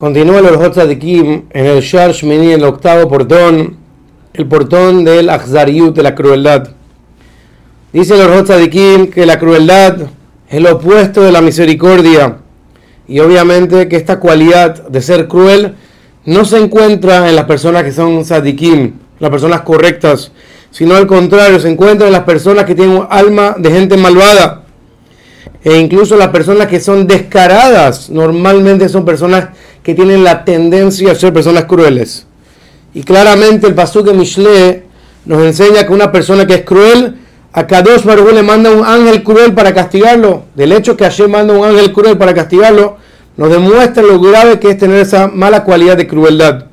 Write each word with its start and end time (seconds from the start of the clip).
Continúa 0.00 0.38
el 0.38 0.98
Kim 1.00 1.46
en 1.50 1.66
el 1.66 1.80
Shar 1.80 2.12
Shmini, 2.12 2.52
el 2.52 2.62
octavo 2.62 3.08
portón, 3.08 3.78
el 4.32 4.46
portón 4.46 5.04
del 5.04 5.28
Achzariut, 5.28 5.92
de 5.92 6.04
la 6.04 6.14
crueldad. 6.14 6.68
Dice 7.92 8.14
el 8.14 8.70
Kim 8.70 9.10
que 9.10 9.26
la 9.26 9.40
crueldad 9.40 10.02
es 10.02 10.54
el 10.54 10.68
opuesto 10.68 11.22
de 11.22 11.32
la 11.32 11.40
misericordia 11.40 12.36
y 13.08 13.18
obviamente 13.18 13.88
que 13.88 13.96
esta 13.96 14.20
cualidad 14.20 14.86
de 14.86 15.02
ser 15.02 15.26
cruel 15.26 15.74
no 16.24 16.44
se 16.44 16.58
encuentra 16.58 17.28
en 17.28 17.34
las 17.34 17.46
personas 17.46 17.82
que 17.82 17.90
son 17.90 18.24
Sadikim, 18.24 18.92
las 19.18 19.30
personas 19.32 19.62
correctas, 19.62 20.30
sino 20.70 20.94
al 20.94 21.08
contrario, 21.08 21.58
se 21.58 21.70
encuentra 21.70 22.06
en 22.06 22.12
las 22.12 22.22
personas 22.22 22.66
que 22.66 22.76
tienen 22.76 22.98
un 22.98 23.06
alma 23.10 23.56
de 23.58 23.72
gente 23.72 23.96
malvada. 23.96 24.57
E 25.64 25.76
incluso 25.76 26.16
las 26.16 26.28
personas 26.28 26.68
que 26.68 26.80
son 26.80 27.06
descaradas, 27.06 28.10
normalmente 28.10 28.88
son 28.88 29.04
personas 29.04 29.48
que 29.82 29.94
tienen 29.94 30.22
la 30.22 30.44
tendencia 30.44 31.12
a 31.12 31.14
ser 31.14 31.32
personas 31.32 31.64
crueles. 31.64 32.26
Y 32.94 33.02
claramente 33.02 33.66
el 33.66 33.74
Pasuk 33.74 34.12
Mishle 34.12 34.84
nos 35.24 35.42
enseña 35.42 35.86
que 35.86 35.92
una 35.92 36.12
persona 36.12 36.46
que 36.46 36.54
es 36.54 36.64
cruel, 36.64 37.18
a 37.52 37.66
Kadosh 37.66 38.04
Baruch 38.04 38.32
le 38.32 38.42
manda 38.42 38.70
un 38.70 38.84
ángel 38.84 39.22
cruel 39.22 39.52
para 39.52 39.74
castigarlo. 39.74 40.44
Del 40.54 40.72
hecho 40.72 40.96
que 40.96 41.04
ayer 41.04 41.28
manda 41.28 41.54
un 41.54 41.64
ángel 41.64 41.92
cruel 41.92 42.16
para 42.16 42.34
castigarlo, 42.34 42.96
nos 43.36 43.50
demuestra 43.50 44.02
lo 44.02 44.20
grave 44.20 44.58
que 44.58 44.70
es 44.70 44.78
tener 44.78 45.00
esa 45.00 45.28
mala 45.28 45.64
cualidad 45.64 45.96
de 45.96 46.06
crueldad. 46.06 46.66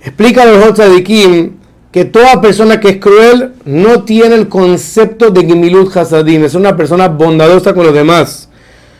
Explica 0.00 0.44
los 0.44 0.76
de 0.76 1.02
Kim 1.02 1.52
que 1.94 2.04
toda 2.04 2.40
persona 2.40 2.80
que 2.80 2.88
es 2.88 2.96
cruel 2.96 3.52
no 3.64 4.02
tiene 4.02 4.34
el 4.34 4.48
concepto 4.48 5.30
de 5.30 5.46
Gimilut 5.46 5.96
Hasadim, 5.96 6.42
es 6.42 6.56
una 6.56 6.76
persona 6.76 7.06
bondadosa 7.06 7.72
con 7.72 7.86
los 7.86 7.94
demás. 7.94 8.48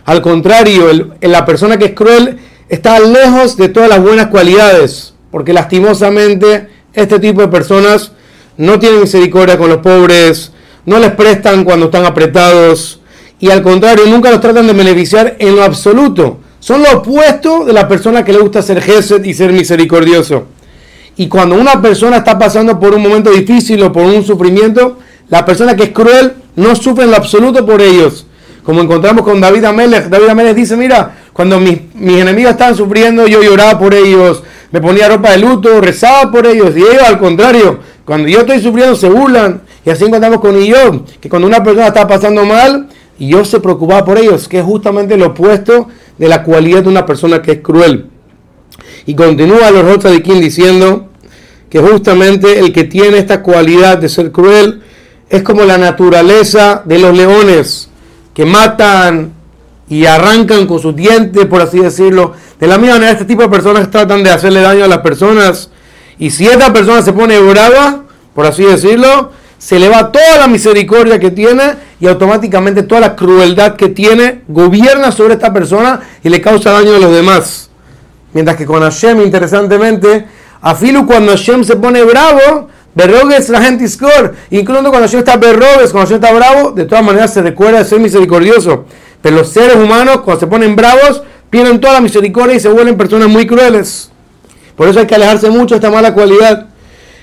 Al 0.04 0.22
contrario, 0.22 1.16
la 1.20 1.44
persona 1.44 1.76
que 1.76 1.86
es 1.86 1.92
cruel 1.94 2.38
está 2.68 3.00
lejos 3.00 3.56
de 3.56 3.68
todas 3.68 3.88
las 3.88 4.00
buenas 4.00 4.28
cualidades, 4.28 5.12
porque 5.32 5.52
lastimosamente 5.52 6.68
este 6.92 7.18
tipo 7.18 7.40
de 7.40 7.48
personas 7.48 8.12
no 8.58 8.78
tienen 8.78 9.00
misericordia 9.00 9.58
con 9.58 9.70
los 9.70 9.78
pobres, 9.78 10.52
no 10.86 11.00
les 11.00 11.10
prestan 11.10 11.64
cuando 11.64 11.86
están 11.86 12.04
apretados 12.04 13.00
y 13.40 13.50
al 13.50 13.62
contrario 13.62 14.06
nunca 14.06 14.30
los 14.30 14.40
tratan 14.40 14.68
de 14.68 14.72
beneficiar 14.72 15.34
en 15.40 15.56
lo 15.56 15.64
absoluto. 15.64 16.38
Son 16.60 16.80
lo 16.80 16.98
opuesto 16.98 17.64
de 17.64 17.72
la 17.72 17.88
persona 17.88 18.24
que 18.24 18.32
le 18.32 18.38
gusta 18.38 18.62
ser 18.62 18.80
gesed 18.80 19.24
y 19.24 19.34
ser 19.34 19.52
misericordioso. 19.52 20.46
Y 21.16 21.28
cuando 21.28 21.54
una 21.56 21.80
persona 21.80 22.18
está 22.18 22.38
pasando 22.38 22.78
por 22.78 22.94
un 22.94 23.02
momento 23.02 23.30
difícil 23.30 23.82
o 23.82 23.92
por 23.92 24.04
un 24.04 24.24
sufrimiento, 24.24 24.98
la 25.28 25.44
persona 25.44 25.76
que 25.76 25.84
es 25.84 25.90
cruel 25.90 26.34
no 26.56 26.74
sufre 26.74 27.04
en 27.04 27.10
lo 27.10 27.16
absoluto 27.16 27.64
por 27.64 27.80
ellos. 27.80 28.26
Como 28.64 28.80
encontramos 28.80 29.24
con 29.24 29.40
David 29.40 29.64
Amelech. 29.64 30.06
David 30.06 30.28
Amelech 30.28 30.56
dice, 30.56 30.76
mira, 30.76 31.16
cuando 31.32 31.60
mis, 31.60 31.78
enemigos 31.94 32.52
estaban 32.52 32.74
sufriendo, 32.74 33.26
yo 33.26 33.42
lloraba 33.42 33.78
por 33.78 33.94
ellos, 33.94 34.42
me 34.72 34.80
ponía 34.80 35.08
ropa 35.08 35.32
de 35.32 35.38
luto, 35.38 35.80
rezaba 35.80 36.32
por 36.32 36.46
ellos. 36.46 36.76
Y 36.76 36.80
ellos, 36.80 37.02
al 37.06 37.18
contrario, 37.18 37.78
cuando 38.04 38.28
yo 38.28 38.40
estoy 38.40 38.60
sufriendo, 38.60 38.96
se 38.96 39.08
burlan. 39.08 39.62
Y 39.84 39.90
así 39.90 40.04
encontramos 40.04 40.40
con 40.40 40.58
yo, 40.58 41.04
que 41.20 41.28
cuando 41.28 41.46
una 41.46 41.62
persona 41.62 41.88
está 41.88 42.08
pasando 42.08 42.44
mal, 42.44 42.88
yo 43.18 43.44
se 43.44 43.60
preocupaba 43.60 44.04
por 44.04 44.18
ellos, 44.18 44.48
que 44.48 44.58
es 44.58 44.64
justamente 44.64 45.16
lo 45.16 45.26
opuesto 45.26 45.88
de 46.18 46.28
la 46.28 46.42
cualidad 46.42 46.82
de 46.82 46.88
una 46.88 47.06
persona 47.06 47.42
que 47.42 47.52
es 47.52 47.60
cruel. 47.60 48.10
Y 49.06 49.14
continúa 49.14 49.70
los 49.70 49.84
otros 49.84 50.12
de 50.12 50.22
quien 50.22 50.40
diciendo 50.40 51.08
que 51.70 51.80
justamente 51.80 52.58
el 52.60 52.72
que 52.72 52.84
tiene 52.84 53.18
esta 53.18 53.42
cualidad 53.42 53.98
de 53.98 54.08
ser 54.08 54.32
cruel 54.32 54.82
es 55.28 55.42
como 55.42 55.64
la 55.64 55.78
naturaleza 55.78 56.82
de 56.84 56.98
los 56.98 57.16
leones 57.16 57.88
que 58.32 58.44
matan, 58.44 59.32
y 59.88 60.06
arrancan 60.06 60.66
con 60.66 60.80
sus 60.80 60.96
dientes, 60.96 61.46
por 61.46 61.60
así 61.60 61.78
decirlo. 61.78 62.32
De 62.58 62.66
la 62.66 62.78
misma 62.78 62.94
manera, 62.94 63.12
este 63.12 63.24
tipo 63.24 63.42
de 63.42 63.48
personas 63.48 63.90
tratan 63.90 64.22
de 64.22 64.30
hacerle 64.30 64.60
daño 64.60 64.84
a 64.84 64.88
las 64.88 64.98
personas. 64.98 65.70
Y 66.18 66.30
si 66.30 66.46
esta 66.46 66.72
persona 66.72 67.02
se 67.02 67.12
pone 67.12 67.38
brava, 67.40 68.04
por 68.34 68.46
así 68.46 68.64
decirlo, 68.64 69.32
se 69.58 69.78
le 69.78 69.88
va 69.88 70.10
toda 70.10 70.38
la 70.38 70.46
misericordia 70.46 71.18
que 71.18 71.30
tiene 71.30 71.74
y 72.00 72.06
automáticamente 72.06 72.82
toda 72.82 73.00
la 73.00 73.16
crueldad 73.16 73.76
que 73.76 73.88
tiene 73.88 74.42
gobierna 74.48 75.12
sobre 75.12 75.34
esta 75.34 75.52
persona 75.52 76.00
y 76.22 76.28
le 76.28 76.40
causa 76.40 76.72
daño 76.72 76.94
a 76.94 76.98
los 76.98 77.12
demás. 77.12 77.70
Mientras 78.34 78.56
que 78.56 78.66
con 78.66 78.82
Hashem, 78.82 79.22
interesantemente, 79.22 80.26
a 80.60 80.74
Filu 80.74 81.06
cuando 81.06 81.32
Hashem 81.32 81.64
se 81.64 81.76
pone 81.76 82.02
bravo, 82.04 82.68
Berrogues 82.94 83.48
la 83.48 83.60
gente 83.60 83.88
score. 83.88 84.34
Incluso 84.50 84.82
cuando 84.82 85.00
Hashem 85.00 85.20
está 85.20 85.36
berrogues, 85.36 85.90
cuando 85.90 86.08
Hashem 86.08 86.22
está 86.22 86.32
bravo, 86.32 86.70
de 86.70 86.84
todas 86.84 87.04
maneras 87.04 87.32
se 87.32 87.42
recuerda 87.42 87.78
de 87.78 87.84
ser 87.84 87.98
misericordioso. 88.00 88.84
Pero 89.20 89.36
los 89.36 89.48
seres 89.48 89.76
humanos, 89.76 90.20
cuando 90.20 90.40
se 90.40 90.46
ponen 90.46 90.76
bravos, 90.76 91.22
pierden 91.50 91.80
toda 91.80 91.94
la 91.94 92.00
misericordia 92.00 92.56
y 92.56 92.60
se 92.60 92.68
vuelven 92.68 92.96
personas 92.96 93.28
muy 93.28 93.46
crueles. 93.46 94.10
Por 94.76 94.88
eso 94.88 95.00
hay 95.00 95.06
que 95.06 95.14
alejarse 95.14 95.50
mucho 95.50 95.74
de 95.74 95.76
esta 95.76 95.90
mala 95.90 96.14
cualidad. 96.14 96.66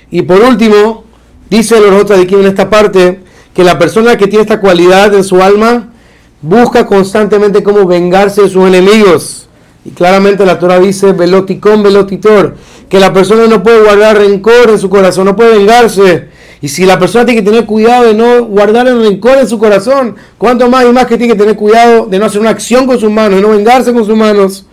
Y 0.10 0.24
por 0.24 0.42
último, 0.42 1.06
dice 1.50 1.80
los 1.80 2.02
otros 2.02 2.18
de 2.18 2.26
aquí 2.26 2.36
en 2.36 2.46
esta 2.46 2.70
parte, 2.70 3.22
que 3.54 3.64
la 3.64 3.78
persona 3.78 4.18
que 4.18 4.28
tiene 4.28 4.42
esta 4.42 4.60
cualidad 4.60 5.14
en 5.14 5.24
su 5.24 5.42
alma 5.42 5.90
busca 6.42 6.86
constantemente 6.86 7.64
cómo 7.64 7.86
vengarse 7.86 8.42
de 8.42 8.50
sus 8.50 8.68
enemigos. 8.68 9.48
Y 9.84 9.92
claramente 9.92 10.46
la 10.46 10.60
Torah 10.60 10.80
dice, 10.80 11.12
veloticón, 11.14 11.82
velotitor, 11.82 12.56
que 12.88 13.00
la 13.00 13.12
persona 13.12 13.48
no 13.48 13.64
puede 13.64 13.82
guardar 13.82 14.18
rencor 14.18 14.70
en 14.70 14.78
su 14.78 14.90
corazón, 14.90 15.26
no 15.26 15.36
puede 15.36 15.58
vengarse. 15.58 16.28
Y 16.62 16.68
si 16.68 16.86
la 16.86 17.00
persona 17.00 17.26
tiene 17.26 17.42
que 17.42 17.50
tener 17.50 17.66
cuidado 17.66 18.06
de 18.06 18.14
no 18.14 18.46
guardar 18.46 18.88
el 18.88 19.02
rencor 19.02 19.40
en 19.40 19.48
su 19.48 19.58
corazón, 19.58 20.16
cuánto 20.38 20.70
más 20.70 20.86
y 20.86 20.90
más 20.90 21.08
que 21.08 21.18
tiene 21.18 21.34
que 21.34 21.40
tener 21.40 21.56
cuidado 21.56 22.06
de 22.06 22.20
no 22.20 22.26
hacer 22.26 22.40
una 22.40 22.52
acción 22.52 22.86
con 22.86 23.00
sus 23.00 23.10
manos, 23.10 23.38
de 23.38 23.42
no 23.42 23.50
vengarse 23.50 23.92
con 23.92 24.06
sus 24.06 24.16
manos. 24.16 24.66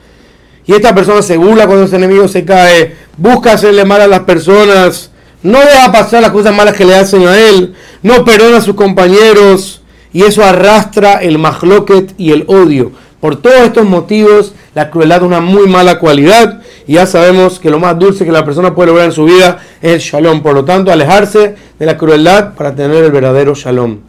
Y 0.67 0.75
esta 0.75 0.95
persona 0.95 1.23
se 1.23 1.39
burla 1.39 1.67
cuando 1.67 1.87
su 1.87 1.97
enemigo 1.97 2.29
se 2.29 2.45
cae, 2.45 2.95
busca 3.17 3.53
hacerle 3.53 3.87
mal 3.87 4.03
a 4.03 4.07
las 4.07 4.21
personas, 4.21 5.11
no 5.43 5.61
deja 5.61 5.91
pasar 5.91 6.21
las 6.21 6.33
cosas 6.33 6.55
malas 6.55 6.77
que 6.77 6.85
le 6.85 6.95
hacen 6.95 7.27
a 7.27 7.39
él, 7.39 7.75
no 8.03 8.23
perdona 8.23 8.59
a 8.59 8.61
sus 8.61 8.75
compañeros, 8.75 9.81
y 10.13 10.25
eso 10.25 10.45
arrastra 10.45 11.15
el 11.23 11.39
mahloket 11.39 12.13
y 12.19 12.33
el 12.33 12.45
odio. 12.49 12.93
Por 13.21 13.37
todos 13.37 13.56
estos 13.56 13.84
motivos, 13.84 14.55
la 14.75 14.91
crueldad 14.91 15.19
es 15.19 15.25
una 15.25 15.41
muy 15.41 15.67
mala 15.67 15.99
cualidad 15.99 16.61
y 16.87 16.95
ya 16.95 17.06
sabemos 17.06 17.59
que 17.59 17.71
lo 17.71 17.79
más 17.79 17.99
dulce 17.99 18.25
que 18.25 18.33
la 18.33 18.45
persona 18.45 18.75
puede 18.75 18.89
lograr 18.89 19.06
en 19.06 19.12
su 19.12 19.25
vida 19.25 19.59
es 19.83 19.93
el 19.93 19.99
shalom. 20.01 20.43
Por 20.43 20.55
lo 20.55 20.65
tanto, 20.65 20.93
alejarse 20.93 21.57
de 21.78 21.87
la 21.87 21.99
crueldad 21.99 22.55
para 22.55 22.75
tener 22.75 23.05
el 23.05 23.11
verdadero 23.11 23.55
shalom. 23.55 24.08